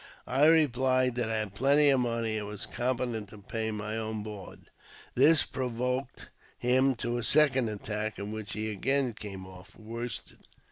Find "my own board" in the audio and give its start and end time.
3.69-4.71